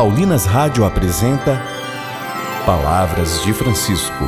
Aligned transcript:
Paulinas 0.00 0.46
Rádio 0.46 0.82
apresenta 0.82 1.60
Palavras 2.64 3.42
de 3.42 3.52
Francisco. 3.52 4.24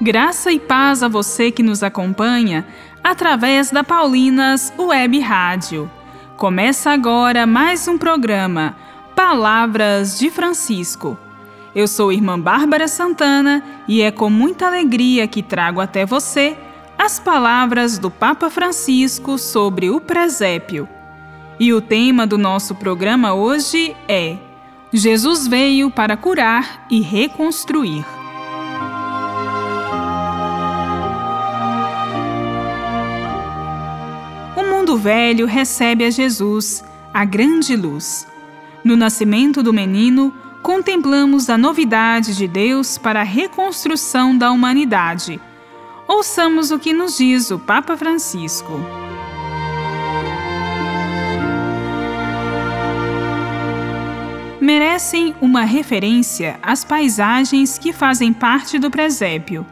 Graça 0.00 0.50
e 0.50 0.58
paz 0.58 1.02
a 1.02 1.08
você 1.08 1.50
que 1.50 1.62
nos 1.62 1.82
acompanha 1.82 2.66
através 3.04 3.70
da 3.70 3.84
Paulinas 3.84 4.72
Web 4.78 5.20
Rádio. 5.20 5.90
Começa 6.38 6.90
agora 6.90 7.46
mais 7.46 7.86
um 7.86 7.98
programa 7.98 8.74
Palavras 9.14 10.18
de 10.18 10.30
Francisco. 10.30 11.18
Eu 11.74 11.86
sou 11.86 12.10
irmã 12.10 12.40
Bárbara 12.40 12.88
Santana 12.88 13.62
e 13.86 14.00
é 14.00 14.10
com 14.10 14.30
muita 14.30 14.66
alegria 14.66 15.28
que 15.28 15.42
trago 15.42 15.82
até 15.82 16.06
você 16.06 16.56
as 16.98 17.20
palavras 17.20 17.98
do 17.98 18.10
Papa 18.10 18.48
Francisco 18.48 19.36
sobre 19.36 19.90
o 19.90 20.00
presépio. 20.00 20.88
E 21.60 21.72
o 21.72 21.80
tema 21.80 22.24
do 22.24 22.38
nosso 22.38 22.72
programa 22.72 23.34
hoje 23.34 23.96
é 24.06 24.36
Jesus 24.92 25.48
veio 25.48 25.90
para 25.90 26.16
curar 26.16 26.86
e 26.88 27.00
reconstruir. 27.00 28.04
O 34.56 34.62
mundo 34.62 34.96
velho 34.96 35.46
recebe 35.46 36.04
a 36.04 36.10
Jesus, 36.10 36.84
a 37.12 37.24
grande 37.24 37.74
luz. 37.74 38.24
No 38.84 38.96
nascimento 38.96 39.60
do 39.60 39.72
menino, 39.72 40.32
contemplamos 40.62 41.50
a 41.50 41.58
novidade 41.58 42.36
de 42.36 42.46
Deus 42.46 42.96
para 42.96 43.22
a 43.22 43.24
reconstrução 43.24 44.38
da 44.38 44.52
humanidade. 44.52 45.40
Ouçamos 46.06 46.70
o 46.70 46.78
que 46.78 46.92
nos 46.92 47.18
diz 47.18 47.50
o 47.50 47.58
Papa 47.58 47.96
Francisco. 47.96 49.07
Merecem 54.68 55.34
uma 55.40 55.64
referência 55.64 56.60
as 56.62 56.84
paisagens 56.84 57.78
que 57.78 57.90
fazem 57.90 58.34
parte 58.34 58.78
do 58.78 58.90
presépio. 58.90 59.64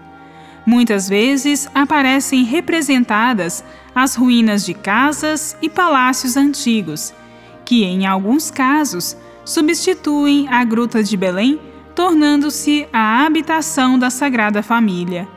Muitas 0.64 1.06
vezes 1.06 1.68
aparecem 1.74 2.44
representadas 2.44 3.62
as 3.94 4.14
ruínas 4.14 4.64
de 4.64 4.72
casas 4.72 5.54
e 5.60 5.68
palácios 5.68 6.34
antigos, 6.34 7.12
que 7.62 7.84
em 7.84 8.06
alguns 8.06 8.50
casos 8.50 9.14
substituem 9.44 10.48
a 10.48 10.64
Gruta 10.64 11.02
de 11.02 11.14
Belém, 11.14 11.60
tornando-se 11.94 12.88
a 12.90 13.26
habitação 13.26 13.98
da 13.98 14.08
Sagrada 14.08 14.62
Família. 14.62 15.28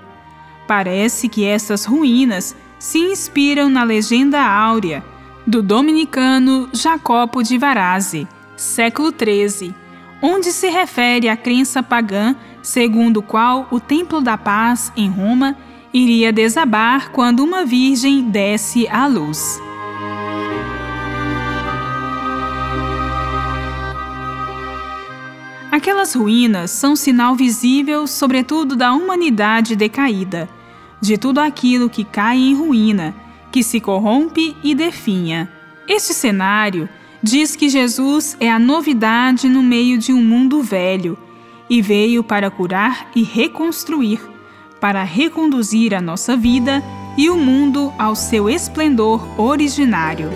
Parece 0.69 1.27
que 1.27 1.44
essas 1.44 1.83
ruínas 1.83 2.55
se 2.79 2.97
inspiram 2.97 3.67
na 3.69 3.83
legenda 3.83 4.41
áurea 4.41 5.03
do 5.45 5.61
dominicano 5.61 6.69
Jacopo 6.71 7.44
de 7.44 7.57
Varazzi 7.57 8.25
século 8.59 9.11
XIII, 9.11 9.73
onde 10.21 10.52
se 10.52 10.69
refere 10.69 11.29
à 11.29 11.38
crença 11.38 11.81
pagã 11.81 12.35
segundo 12.61 13.17
o 13.17 13.23
qual 13.23 13.67
o 13.71 13.79
Templo 13.79 14.21
da 14.21 14.38
Paz, 14.38 14.91
em 14.95 15.09
Roma, 15.09 15.55
iria 15.93 16.31
desabar 16.31 17.11
quando 17.11 17.39
uma 17.39 17.66
virgem 17.66 18.29
desce 18.29 18.88
à 18.89 19.07
luz. 19.07 19.59
Aquelas 25.71 26.13
ruínas 26.13 26.71
são 26.71 26.95
sinal 26.95 27.35
visível, 27.35 28.05
sobretudo, 28.07 28.75
da 28.75 28.91
humanidade 28.91 29.75
decaída, 29.75 30.49
de 30.99 31.17
tudo 31.17 31.39
aquilo 31.39 31.89
que 31.89 32.03
cai 32.03 32.38
em 32.38 32.55
ruína, 32.55 33.16
que 33.51 33.63
se 33.63 33.79
corrompe 33.79 34.55
e 34.63 34.75
definha. 34.75 35.49
Este 35.88 36.13
cenário 36.13 36.89
diz 37.22 37.56
que 37.56 37.70
Jesus 37.70 38.38
é 38.39 38.50
a 38.50 38.59
novidade 38.59 39.48
no 39.50 39.62
meio 39.62 39.98
de 39.98 40.14
um 40.14 40.23
mundo 40.23 40.62
velho 40.62 41.17
e 41.70 41.81
veio 41.81 42.23
para 42.23 42.50
curar 42.50 43.09
e 43.16 43.23
reconstruir, 43.23 44.19
para 44.80 45.03
reconduzir 45.03 45.94
a 45.94 46.02
nossa 46.02 46.35
vida 46.35 46.84
e 47.18 47.29
o 47.29 47.38
mundo 47.38 47.94
ao 47.97 48.16
seu 48.16 48.50
esplendor 48.50 49.28
originário. 49.40 50.29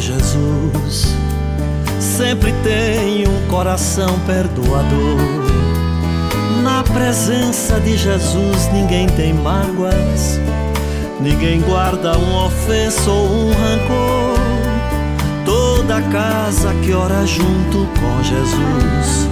Jesus. 0.00 1.14
Sempre 2.00 2.52
tem 2.62 3.26
um 3.26 3.48
coração 3.48 4.18
perdoador. 4.20 5.18
Na 6.62 6.82
presença 6.82 7.80
de 7.80 7.96
Jesus 7.96 8.70
ninguém 8.72 9.06
tem 9.08 9.32
mágoas, 9.32 10.40
ninguém 11.20 11.60
guarda 11.60 12.16
um 12.18 12.46
ofensa 12.46 13.10
ou 13.10 13.26
um 13.26 13.52
rancor. 13.52 14.38
Toda 15.44 16.02
casa 16.02 16.74
que 16.82 16.92
ora 16.92 17.26
junto 17.26 17.88
com 17.98 18.22
Jesus 18.22 19.28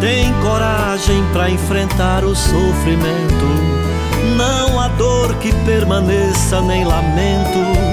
tem 0.00 0.32
coragem 0.42 1.22
para 1.32 1.50
enfrentar 1.50 2.24
o 2.24 2.34
sofrimento 2.34 3.72
não 4.36 4.80
há 4.80 4.88
dor 4.88 5.34
que 5.36 5.52
permaneça 5.64 6.60
nem 6.60 6.84
lamento. 6.84 7.91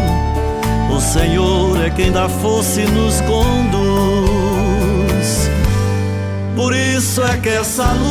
O 0.89 0.99
Senhor 0.99 1.85
é 1.85 1.89
quem 1.89 2.11
dá 2.11 2.27
força 2.27 2.81
e 2.81 2.87
nos 2.87 3.21
conduz. 3.21 3.89
Por 6.55 6.75
isso 6.75 7.23
é 7.23 7.37
que 7.37 7.49
essa 7.49 7.85
luz 7.93 8.09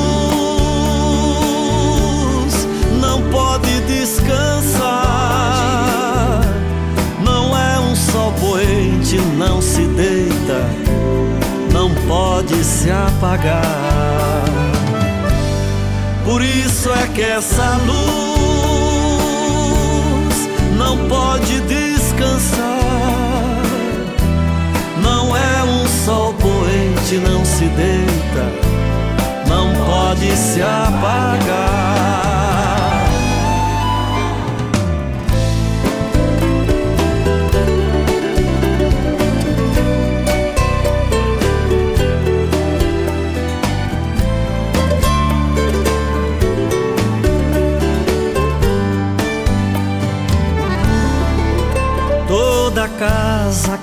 não 3.01 3.23
pode 3.31 3.81
descansar. 3.83 4.89
Não 7.23 7.57
é 7.57 7.79
um 7.79 7.95
sol 7.95 8.33
poente, 8.41 9.19
não 9.37 9.61
se 9.61 9.83
deita, 9.83 10.67
não 11.73 11.95
pode 12.07 12.65
se 12.65 12.91
apagar. 12.91 14.45
Por 16.25 16.43
isso 16.43 16.91
é 16.91 17.07
que 17.09 17.23
essa 17.23 17.79
luz 17.87 18.39
não 20.77 21.09
pode 21.09 21.61
descansar. 21.63 22.68
Sol 26.09 26.33
poente, 26.33 27.17
não 27.19 27.45
se 27.45 27.67
deita, 27.67 28.45
não 29.47 29.75
pode 29.85 30.35
se 30.35 30.63
apagar. 30.63 32.08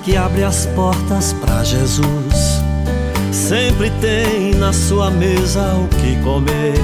Que 0.06 0.16
abre 0.16 0.44
as 0.44 0.66
portas 0.66 1.32
para 1.32 1.64
Jesus. 1.64 2.62
Sempre 3.32 3.90
tem 4.00 4.54
na 4.54 4.72
sua 4.72 5.10
mesa 5.10 5.74
o 5.74 5.88
que 5.88 6.14
comer. 6.22 6.76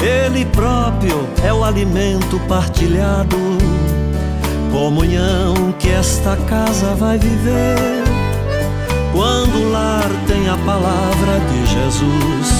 Ele 0.00 0.44
próprio 0.46 1.28
é 1.44 1.52
o 1.52 1.64
alimento 1.64 2.38
partilhado. 2.46 3.36
Comunhão 4.70 5.74
que 5.76 5.90
esta 5.90 6.36
casa 6.48 6.94
vai 6.94 7.18
viver. 7.18 8.04
Quando 9.12 9.56
o 9.56 9.72
lar 9.72 10.08
tem 10.28 10.48
a 10.48 10.56
palavra 10.58 11.40
de 11.50 11.66
Jesus, 11.66 12.54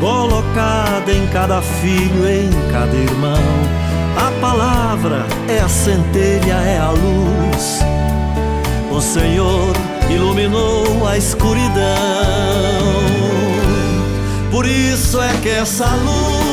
colocada 0.00 1.12
em 1.12 1.26
cada 1.26 1.60
filho, 1.60 2.26
em 2.26 2.50
cada 2.72 2.96
irmão 2.96 3.78
a 4.18 4.32
palavra 4.40 5.26
é 5.46 5.60
a 5.60 5.68
centelha, 5.68 6.54
é 6.54 6.78
a 6.78 6.90
luz. 6.90 7.77
Senhor 9.18 9.74
iluminou 10.08 11.06
a 11.06 11.16
escuridão. 11.18 11.74
Por 14.50 14.64
isso 14.64 15.20
é 15.20 15.32
que 15.42 15.48
essa 15.48 15.86
luz 15.86 16.46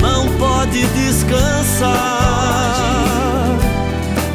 não 0.00 0.26
pode 0.36 0.84
descansar. 0.88 1.86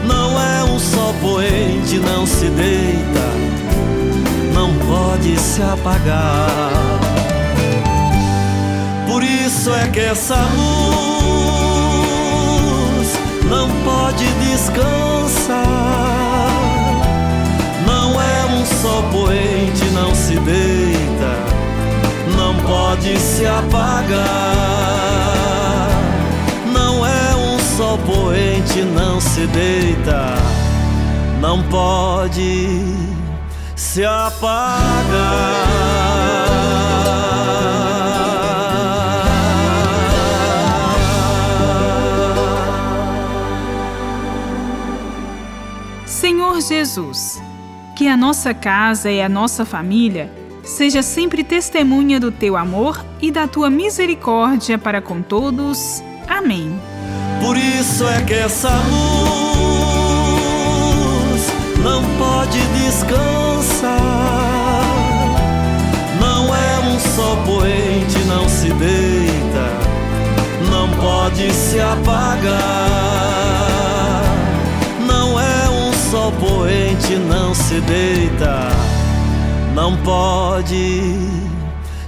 Não 0.06 0.42
é 0.42 0.64
um 0.64 0.80
sol 0.80 1.14
poente, 1.22 1.98
não 1.98 2.26
se 2.26 2.46
deita, 2.46 3.28
não 4.54 4.74
pode 4.88 5.38
se 5.38 5.62
apagar. 5.62 6.72
Por 9.08 9.22
isso 9.24 9.74
é 9.74 9.90
que 9.90 10.00
essa 10.00 10.38
luz 10.56 11.32
não 13.50 13.81
pode 14.12 14.26
descansar. 14.46 15.58
Não 17.86 18.22
é 18.22 18.46
um 18.54 18.66
só 18.66 19.02
poente, 19.12 19.86
não 19.94 20.14
se 20.14 20.36
deita, 20.40 21.38
não 22.38 22.56
pode 22.58 23.18
se 23.18 23.46
apagar. 23.46 24.20
Não 26.74 27.06
é 27.06 27.36
um 27.36 27.60
só 27.78 27.98
poente, 27.98 28.82
não 28.82 29.22
se 29.22 29.48
deita, 29.48 30.36
não 31.40 31.64
pode 31.64 32.84
se 33.76 34.04
apagar. 34.06 34.42
Senhor 46.22 46.62
Jesus, 46.62 47.42
que 47.96 48.08
a 48.08 48.16
nossa 48.16 48.54
casa 48.54 49.10
e 49.10 49.20
a 49.20 49.28
nossa 49.28 49.66
família 49.66 50.32
seja 50.64 51.02
sempre 51.02 51.44
testemunha 51.44 52.20
do 52.20 52.32
teu 52.32 52.56
amor 52.56 53.04
e 53.20 53.32
da 53.32 53.48
tua 53.48 53.72
misericórdia 53.72 54.78
para 54.78 55.02
com 55.02 55.20
todos. 55.24 56.04
Amém. 56.28 56.80
Por 57.44 57.58
isso 57.58 58.08
é 58.08 58.22
que 58.22 58.36
essa 58.36 58.70
luz 58.70 59.02
não 61.84 62.04
pode 62.20 62.60
descansar. 62.84 63.90
Não 66.20 66.56
é 66.56 66.80
um 66.82 67.00
só 67.00 67.36
poente, 67.38 68.20
não 68.28 68.48
se 68.48 68.70
deita, 68.70 69.72
não 70.70 70.88
pode 71.02 71.52
se 71.52 71.80
apagar 71.80 72.91
se 77.82 77.86
deita, 77.86 78.70
não 79.74 79.98
pode 79.98 81.18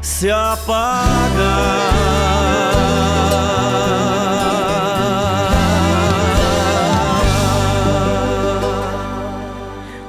se 0.02 0.30
apagar. 0.30 1.24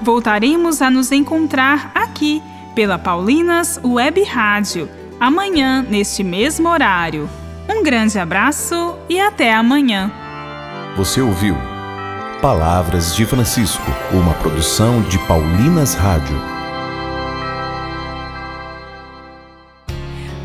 Voltaremos 0.02 0.82
a 0.82 0.90
nos 0.90 1.10
encontrar 1.12 1.90
aqui 1.94 2.42
pela 2.74 2.98
Paulinas 2.98 3.80
Web 3.82 4.22
Rádio, 4.24 4.88
amanhã, 5.18 5.82
neste 5.88 6.22
mesmo 6.22 6.68
horário. 6.68 7.28
Um 7.68 7.82
grande 7.82 8.18
abraço 8.18 8.96
e 9.08 9.18
até 9.18 9.54
amanhã. 9.54 10.12
Você 10.96 11.22
ouviu? 11.22 11.73
Palavras 12.44 13.16
de 13.16 13.24
Francisco, 13.24 13.90
uma 14.12 14.34
produção 14.34 15.00
de 15.00 15.18
Paulinas 15.20 15.94
Rádio. 15.94 16.36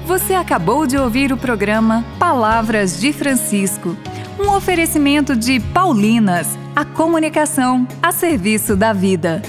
Você 0.05 0.33
acabou 0.33 0.87
de 0.87 0.97
ouvir 0.97 1.33
o 1.33 1.35
programa 1.35 2.05
Palavras 2.17 3.01
de 3.01 3.11
Francisco, 3.11 3.97
um 4.39 4.49
oferecimento 4.55 5.35
de 5.35 5.59
Paulinas, 5.59 6.57
a 6.73 6.85
comunicação 6.85 7.85
a 8.01 8.13
serviço 8.13 8.77
da 8.77 8.93
vida. 8.93 9.41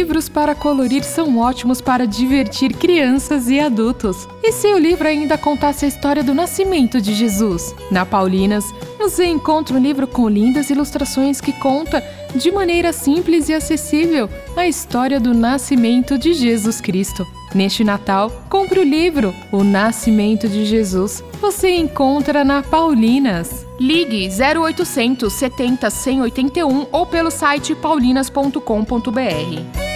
Livros 0.00 0.30
para 0.30 0.54
colorir 0.54 1.04
são 1.04 1.36
ótimos 1.36 1.82
para 1.82 2.06
divertir 2.06 2.72
crianças 2.72 3.50
e 3.50 3.60
adultos. 3.60 4.26
E 4.42 4.50
se 4.50 4.66
o 4.68 4.78
livro 4.78 5.06
ainda 5.06 5.36
contasse 5.36 5.84
a 5.84 5.88
história 5.88 6.24
do 6.24 6.32
nascimento 6.32 7.02
de 7.02 7.12
Jesus? 7.12 7.74
Na 7.90 8.06
Paulinas, 8.06 8.64
você 8.98 9.26
encontra 9.26 9.76
um 9.76 9.78
livro 9.78 10.06
com 10.06 10.26
lindas 10.26 10.70
ilustrações 10.70 11.38
que 11.38 11.52
conta, 11.52 12.02
de 12.34 12.50
maneira 12.50 12.94
simples 12.94 13.50
e 13.50 13.52
acessível, 13.52 14.26
a 14.56 14.66
história 14.66 15.20
do 15.20 15.34
nascimento 15.34 16.16
de 16.16 16.32
Jesus 16.32 16.80
Cristo. 16.80 17.26
Neste 17.54 17.84
Natal, 17.84 18.32
compre 18.48 18.80
o 18.80 18.84
livro 18.84 19.34
O 19.52 19.62
Nascimento 19.62 20.48
de 20.48 20.64
Jesus. 20.64 21.22
Você 21.42 21.76
encontra 21.76 22.42
na 22.42 22.62
Paulinas. 22.62 23.66
Ligue 23.78 24.30
0800 24.30 25.30
70 25.30 25.90
181 25.90 26.86
ou 26.90 27.04
pelo 27.04 27.30
site 27.30 27.74
paulinas.com.br. 27.74 29.89